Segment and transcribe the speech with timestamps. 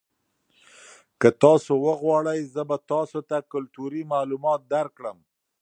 [1.21, 5.17] که تاسي وغواړئ زه به تاسو ته کلتوري معلومات درکړم.